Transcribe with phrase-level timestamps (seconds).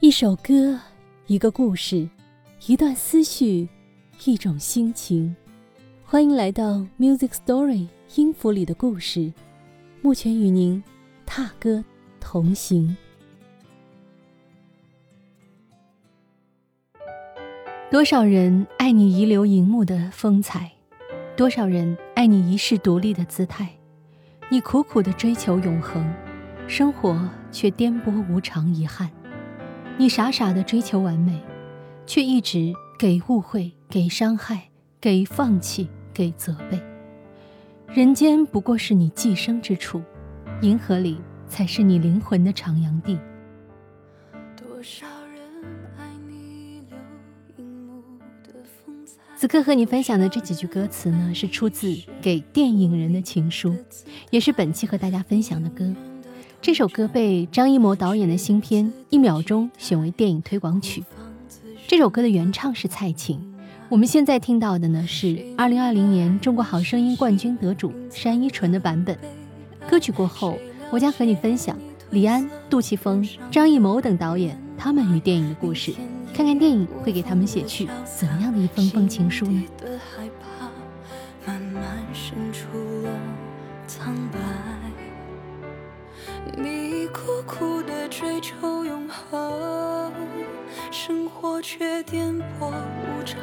[0.00, 0.78] 一首歌，
[1.26, 2.06] 一个故事，
[2.66, 3.66] 一段思绪，
[4.26, 5.34] 一种心情。
[6.04, 9.32] 欢迎来到 Music Story 音符里的故事，
[10.02, 10.84] 目前与您
[11.24, 11.82] 踏歌
[12.20, 12.94] 同行。
[17.90, 20.70] 多少人爱你遗留荧幕的风采，
[21.38, 23.70] 多少人爱你一世独立的姿态。
[24.50, 26.06] 你苦苦的追求永恒，
[26.68, 29.10] 生活却颠簸无常，遗憾。
[29.98, 31.40] 你傻傻的追求完美，
[32.04, 34.68] 却一直给误会、给伤害、
[35.00, 36.78] 给放弃、给责备。
[37.88, 40.02] 人间不过是你寄生之处，
[40.60, 43.18] 银河里才是你灵魂的徜徉地。
[49.34, 51.88] 此刻和你分享的这几句歌词呢，是出自
[52.20, 53.70] 《给电影人的情书》，
[54.30, 55.90] 也是本期和大家分享的歌。
[56.62, 61.04] 这首歌被张艺谋导演的新片《一秒钟》选为电影推广曲。
[61.86, 63.40] 这首歌的原唱是蔡琴，
[63.88, 67.92] 我们现在听到的呢是2020年中国好声音冠军得主
[68.24, 69.16] 单依纯的版本。
[69.88, 70.58] 歌曲过后，
[70.90, 71.78] 我将和你分享
[72.10, 75.94] 李安、杜琪峰、张艺谋等导演他们与电影的故事，
[76.34, 77.86] 看看电影会给他们写去
[78.18, 79.62] 怎样的一封封情书呢？
[91.68, 93.40] 却颠簸无常，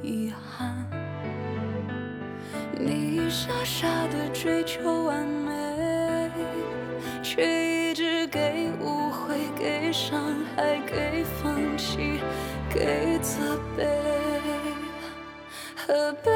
[0.00, 0.74] 遗憾。
[2.72, 6.30] 你傻傻的追求完美，
[7.22, 10.18] 却一直给误会、给伤
[10.56, 12.18] 害、给放弃、
[12.70, 13.86] 给责备。
[15.76, 16.30] 何悲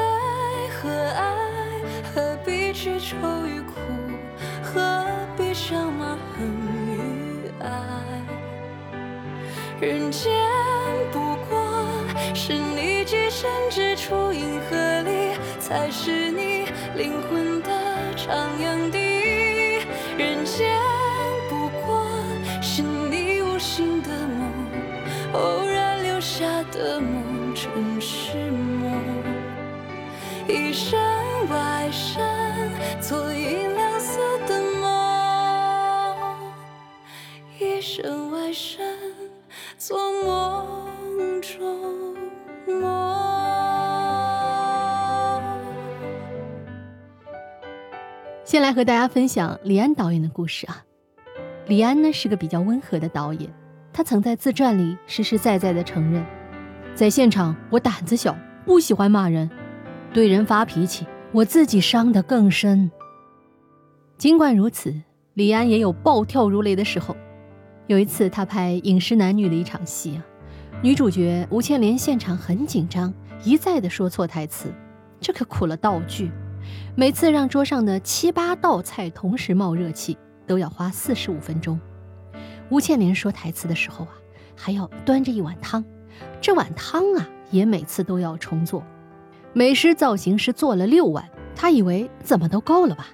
[0.79, 1.81] 何爱？
[2.13, 3.73] 何必去愁与苦？
[4.61, 5.03] 何
[5.35, 6.54] 必想骂恨？
[9.81, 10.31] 人间
[11.11, 11.59] 不过
[12.33, 16.65] 是你寄身之处，银河里才是你
[16.95, 17.69] 灵魂的
[18.15, 19.85] 徜徉地。
[20.17, 20.79] 人间
[21.49, 22.07] 不过
[22.61, 24.49] 是你无心的梦，
[25.33, 29.03] 偶然留下的梦，成是梦。
[30.47, 30.97] 一生
[31.49, 32.23] 外身，
[33.01, 36.15] 做银亮色的梦。
[37.59, 39.04] 一生外身。
[39.77, 42.15] 做梦中
[42.65, 42.95] 梦。
[48.45, 50.81] 先来和大家分享李安导演的故事啊。
[51.67, 53.53] 李安呢是个比较温和的导演，
[53.91, 56.25] 他曾在自传里实实在在的承认，
[56.93, 58.33] 在现场我胆子小，
[58.65, 59.49] 不喜欢骂人，
[60.13, 62.89] 对人发脾气，我自己伤得更深。
[64.17, 64.93] 尽管如此，
[65.33, 67.17] 李安也有暴跳如雷的时候。
[67.87, 70.25] 有一次，他拍《饮食男女》的一场戏啊，
[70.81, 73.13] 女主角吴倩莲现场很紧张，
[73.43, 74.73] 一再的说错台词，
[75.21, 76.31] 这可苦了道具。
[76.95, 81.79] 每次让桌上的七八道菜同时冒热气，都要花四十五分钟。
[82.71, 84.11] 吴倩莲说台词的时候啊，
[84.55, 85.85] 还要端着一碗汤，
[86.41, 88.83] 这碗汤啊，也每次都要重做。
[89.53, 93.09] 美食造型师做了六碗，他以为怎么都够了吧，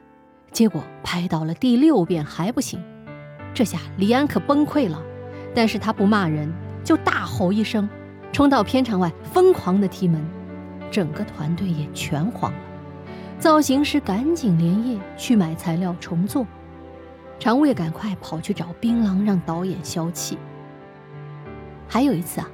[0.54, 2.82] 结果拍到了第六遍还不行。
[3.54, 5.02] 这下李安可崩溃了，
[5.54, 6.52] 但是他不骂人，
[6.84, 7.88] 就大吼一声，
[8.32, 10.26] 冲到片场外疯狂的踢门，
[10.90, 12.58] 整个团队也全慌了。
[13.38, 16.46] 造型师赶紧连夜去买材料重做，
[17.40, 20.38] 常务也赶快跑去找槟榔让导演消气。
[21.88, 22.48] 还有一次啊，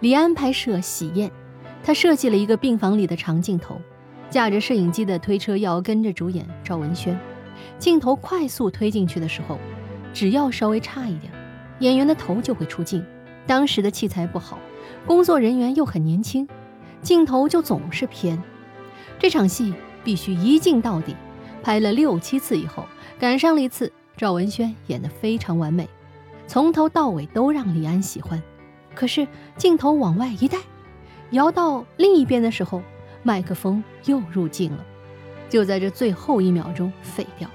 [0.00, 1.30] 李安拍摄喜宴，
[1.84, 3.80] 他设计了一个病房里的长镜头，
[4.30, 7.18] 驾着摄影机的推车要跟着主演赵文轩，
[7.78, 9.58] 镜头快速推进去的时候。
[10.12, 11.32] 只要稍微差一点，
[11.80, 13.04] 演员的头就会出镜。
[13.46, 14.58] 当时的器材不好，
[15.06, 16.46] 工作人员又很年轻，
[17.00, 18.42] 镜头就总是偏。
[19.18, 19.72] 这场戏
[20.04, 21.16] 必须一镜到底，
[21.62, 22.84] 拍了六七次以后，
[23.18, 23.92] 赶上了一次。
[24.16, 25.88] 赵文轩演得非常完美，
[26.48, 28.42] 从头到尾都让李安喜欢。
[28.92, 30.58] 可是镜头往外一带，
[31.30, 32.82] 摇到另一边的时候，
[33.22, 34.84] 麦克风又入镜了，
[35.48, 37.48] 就在这最后一秒钟废掉，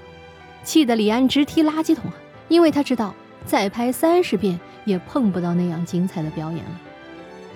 [0.62, 2.16] 气得李安直踢垃圾桶啊！
[2.48, 3.14] 因为他知道
[3.44, 6.80] 再拍三十遍也碰不到那样精彩的表演了。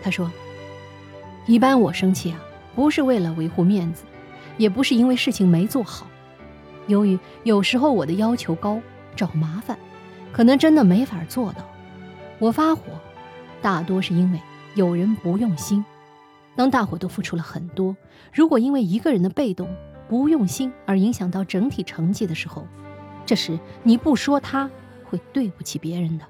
[0.02, 0.31] 他说
[1.46, 2.40] ：“一般我生气啊，
[2.75, 4.05] 不是为了维护面子，
[4.56, 6.06] 也不是因为事情没做好。
[6.87, 8.81] 由于有时候我的要求高，
[9.14, 9.79] 找麻烦，
[10.32, 11.58] 可能真的没法做到。
[12.38, 12.82] 我发火，
[13.61, 14.41] 大多是因为
[14.75, 15.84] 有人不用心。
[16.55, 17.96] 当大伙都付出了很多，
[18.32, 19.69] 如果因为一个人的被动、
[20.08, 22.67] 不用心而影响到整体成绩的时候，
[23.28, 24.69] 这时你不说他。”
[25.10, 26.26] 会对不起别人的。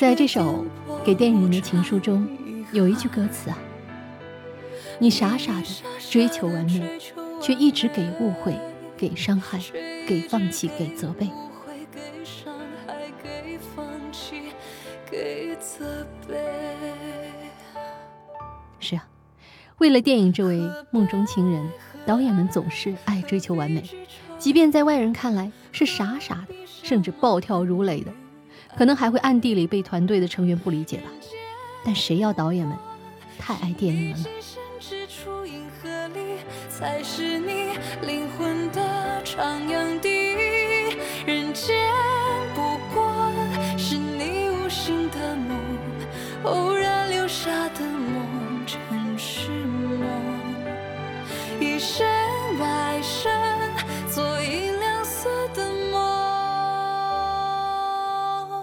[0.00, 0.64] 在这首
[1.04, 2.26] 给电影人的情书中，
[2.72, 3.58] 有一句歌词啊
[4.98, 5.66] ：“你傻傻的
[6.10, 6.98] 追求完美，
[7.38, 8.58] 却一直给误会、
[8.96, 9.60] 给伤害、
[10.08, 11.28] 给放弃、给责备。”
[18.80, 19.06] 是啊，
[19.82, 20.62] 为了电影这位
[20.92, 21.68] 梦中情人，
[22.06, 23.82] 导演们总是爱追求完美，
[24.38, 28.12] 即便在外人看来是傻傻的，甚至暴跳如雷的，
[28.76, 31.10] 可能还会暗地里被团队的成员不理解吧。
[31.84, 32.76] 但谁要导演们
[33.40, 34.24] 太爱电影了呢？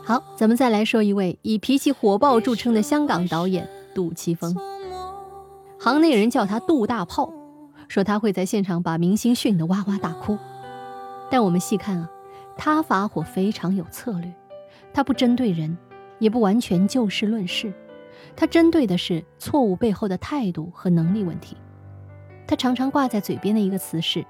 [0.09, 4.55] 好，咱们再来说一位以脾气火爆著称的香港导演杜琪峰。
[5.79, 7.31] 行内人叫他杜大炮，
[7.87, 10.35] 说他会在现场把明星训得哇哇大哭。
[11.29, 12.09] 但我们细看啊，
[12.57, 14.33] 他发火非常有策略，
[14.95, 15.77] 他不针对人，
[16.17, 17.71] 也不完全就事论事，
[18.35, 21.55] 他针对的是错误背后的态度和能力问题。
[22.47, 24.25] 他常常挂在嘴边的一个词是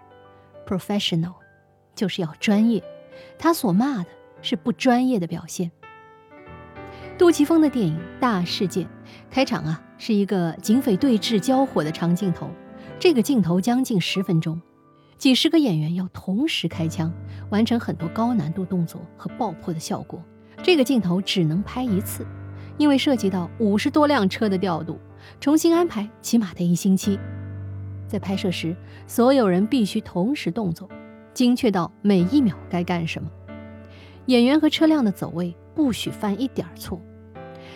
[0.68, 1.36] “professional”，
[1.96, 2.84] 就是要专业。
[3.38, 4.10] 他所骂的。
[4.41, 5.71] 是不专业的表现。
[7.18, 8.86] 杜琪峰的电影《大事件》
[9.30, 12.50] 开场啊，是一个警匪对峙交火的长镜头，
[12.97, 14.62] 这个镜头将近十分钟，
[15.18, 17.13] 几十个演员要同时开枪，
[17.50, 20.24] 完成很多高难度动作和爆破的效果。
[20.63, 22.25] 这个镜头只能拍一次，
[22.77, 24.97] 因为涉及到五十多辆车的调度，
[25.42, 27.19] 重新安排起码得一星期。
[28.07, 28.75] 在拍摄时，
[29.07, 30.89] 所有人必须同时动作，
[31.33, 33.30] 精确到每一秒该干什么。
[34.30, 37.02] 演员和车辆的走位不许犯一点错，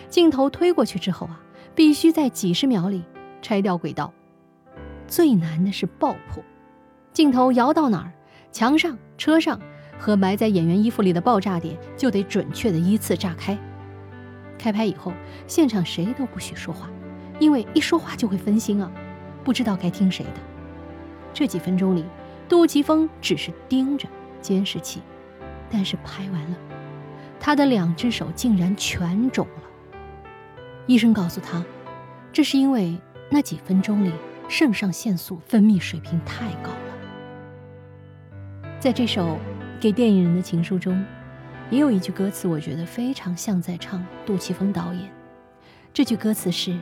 [0.08, 1.40] 镜头推过去之后啊，
[1.74, 3.02] 必须在几十秒里
[3.42, 4.14] 拆掉轨道。
[5.08, 6.40] 最难的是爆破，
[7.12, 8.12] 镜头摇到哪儿，
[8.52, 9.60] 墙上、车上
[9.98, 13.58] 和埋在演员衣服里的爆炸点就得准确的依次炸开。
[14.56, 15.12] 开拍以后，
[15.48, 16.88] 现场谁都不许说话，
[17.40, 18.88] 因为一说话就会分心啊，
[19.42, 20.40] 不知道该听谁的。
[21.32, 22.04] 这几分钟里，
[22.48, 24.06] 杜琪峰只是盯着
[24.40, 25.02] 监视器。
[25.76, 26.56] 但是拍完了，
[27.40, 29.62] 他的两只手竟然全肿了。
[30.86, 31.64] 医生告诉他，
[32.32, 32.96] 这是因为
[33.28, 34.12] 那几分钟里
[34.48, 36.78] 肾上腺素分泌水平太高了。
[38.78, 39.36] 在这首
[39.80, 41.04] 给电影人的情书中，
[41.70, 45.10] 也有一句歌词，我觉得非常像在唱杜琪峰导演。
[45.92, 46.78] 这句歌词是：“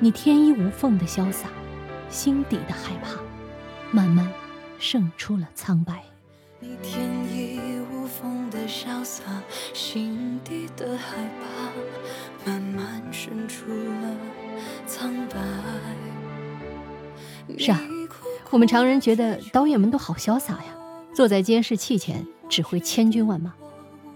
[0.00, 1.46] 你天衣无缝的潇洒，
[2.08, 3.20] 心底的害怕，
[3.92, 4.28] 慢慢
[4.80, 6.02] 胜出了苍白。”
[6.62, 7.49] 你天衣
[8.70, 9.24] 潇洒，
[9.74, 14.16] 心底的害怕，慢慢渗出了
[14.86, 15.36] 苍白。
[17.58, 17.80] 是啊，
[18.50, 20.76] 我们常人觉得导演们都好潇洒呀，
[21.12, 23.52] 坐在监视器前指挥千军万马。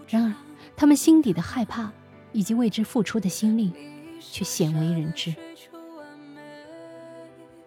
[0.07, 0.33] 然而，
[0.77, 1.91] 他们心底的害怕
[2.31, 3.73] 以及为之付出的心力，
[4.21, 5.35] 却鲜为人知。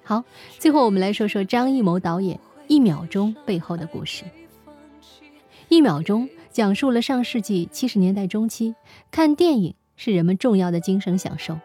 [0.04, 0.24] 好，
[0.58, 2.38] 最后我们来说说张艺谋导演
[2.70, 4.24] 《一秒钟》背后的故事。
[5.68, 8.74] 一秒钟讲述了上世纪七十年代中期，
[9.12, 11.60] 看电影是人们重要的精神享受。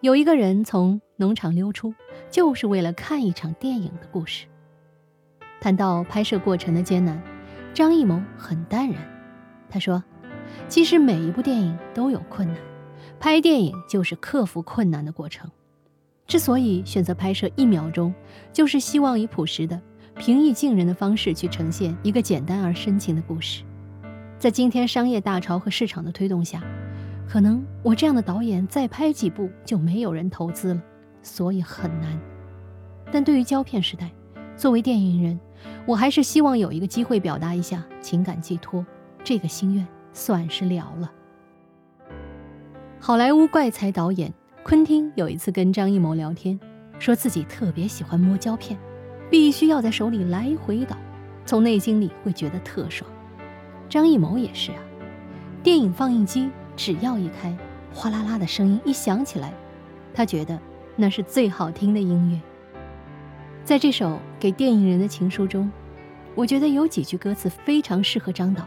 [0.00, 1.92] 有一个人从农场溜出，
[2.30, 4.46] 就是为了看一场电影的故事。
[5.60, 7.20] 谈到拍摄过程的艰难，
[7.74, 9.02] 张艺谋很淡然。
[9.68, 10.00] 他说
[10.70, 12.56] ：“其实每一部电影都有困难，
[13.18, 15.50] 拍电影就是克服困难的过程。
[16.28, 18.14] 之所以选择拍摄一秒钟，
[18.52, 19.82] 就是希望以朴实的。”
[20.18, 23.64] 平易近人的方式去呈现一个简单而深情的故事，
[24.42, 26.60] 在今天商业大潮和市场的推动下，
[27.28, 30.82] 可能我这样的导演再拍几部就没有人投资了，
[31.22, 32.20] 所以很难。
[33.12, 34.10] 但对于胶片时代，
[34.56, 35.38] 作为电影人，
[35.86, 38.84] 我还是希望有一个机会表达一下情感寄托，
[39.22, 41.12] 这个心愿算是了了。
[42.98, 44.34] 好莱坞怪才导演
[44.64, 46.58] 昆汀有一次跟张艺谋聊天，
[46.98, 48.76] 说自己特别喜欢摸胶片。
[49.30, 50.96] 必须要在手里来回倒，
[51.46, 53.08] 从内心里会觉得特爽。
[53.92, 54.78] 张艺谋也是啊，
[55.62, 57.54] 电影放映机只要一开，
[57.92, 59.52] 哗啦啦的声音一响起来，
[60.14, 60.58] 他觉得
[60.96, 62.40] 那是最好听的音乐。
[63.64, 65.70] 在这首给电影人的情书中，
[66.34, 68.64] 我觉得有几句歌词非常适合张导，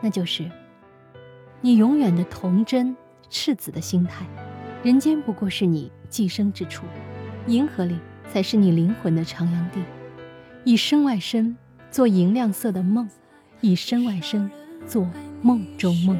[0.00, 0.50] 那就是
[1.62, 2.96] ：“你永远的童真
[3.30, 4.26] 赤子的心态，
[4.82, 6.84] 人间不过是你寄生之处，
[7.46, 7.96] 银河里。”
[8.28, 9.80] 才是你灵魂的徜徉地，
[10.62, 11.56] 以身外身
[11.90, 13.08] 做银亮色的梦，
[13.60, 14.48] 以身外身，
[14.86, 15.04] 做
[15.42, 16.16] 梦中梦。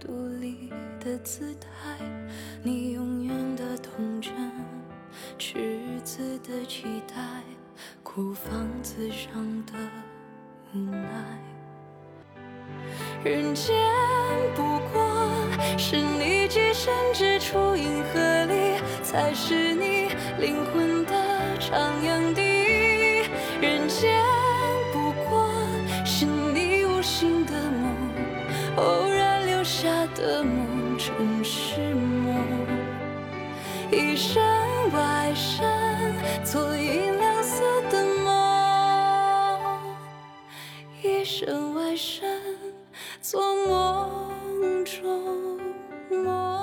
[0.00, 2.04] 独立的姿态，
[2.64, 4.32] 你永远的童真，
[5.38, 7.14] 赤子的期待，
[8.02, 9.72] 孤芳自赏的
[10.74, 11.08] 无奈。
[13.22, 13.76] 人间
[14.56, 15.30] 不过
[15.78, 20.08] 是你寄身之处，银河里才是你
[20.40, 21.14] 灵魂的
[21.60, 21.70] 徜
[22.02, 22.79] 徉地。
[30.14, 32.36] 的梦，尘世梦。
[33.90, 34.42] 一身
[34.92, 35.64] 外身，
[36.44, 38.30] 做银亮色的梦。
[41.02, 42.40] 一身外身，
[43.20, 45.58] 做梦中
[46.10, 46.60] 梦。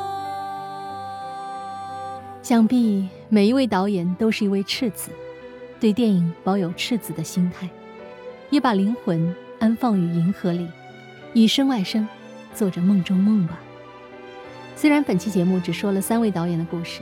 [2.42, 5.12] 想必每一位导演都是一位赤子。
[5.80, 7.70] 对电影保有赤子的心态，
[8.50, 10.68] 也把灵魂安放于银河里，
[11.34, 12.08] 以身外身，
[12.58, 13.60] 做着梦中梦吧。
[14.76, 17.02] 虽然本期节目只说了三位导演的故事，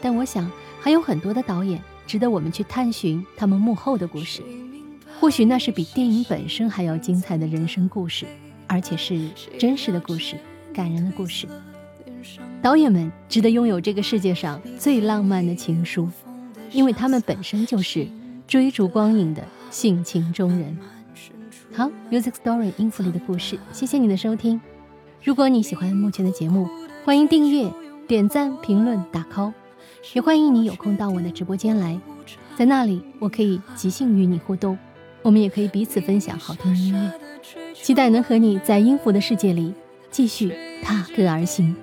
[0.00, 4.42] 但我想还有很多的导演值得我们去探寻他们幕后的故事。
[5.18, 8.26] 或许那是比电影本身还要精彩的人生故事，
[8.66, 9.28] 而且是
[9.58, 10.36] 真实的故事、
[10.72, 11.48] 感人的故事。
[12.62, 16.08] 导演们值得拥有这个世界上最浪漫的情书。
[16.74, 18.08] 因为他们本身就是
[18.48, 20.74] 追逐光影的性情中人。
[21.74, 24.58] 好，Music Story 音符里的故事，谢谢你的收听。
[25.24, 26.68] 如果你喜欢目前的节目，
[27.04, 27.72] 欢迎订阅、
[28.08, 29.52] 点赞、评论、打 call，
[30.14, 31.96] 也欢迎你有空到我的直播间来，
[32.56, 34.76] 在那里我可以即兴与你互动，
[35.22, 37.12] 我们也可以彼此分享好听音乐。
[37.72, 39.72] 期待能和你在音符的世界里
[40.10, 41.76] 继续踏歌而行。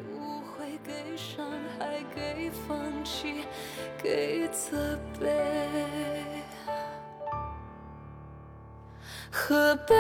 [9.32, 9.96] 何悲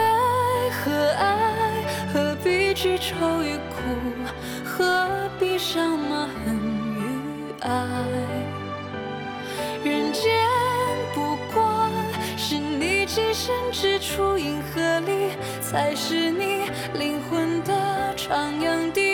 [0.72, 1.86] 何爱？
[2.13, 2.28] 何
[2.81, 3.83] 去愁与苦？
[4.63, 6.55] 何必伤骂恨
[6.95, 7.75] 与爱？
[9.83, 10.31] 人间
[11.13, 11.89] 不过
[12.38, 17.74] 是你寄身之处，银河里才是你灵魂的
[18.15, 19.08] 徜徉地。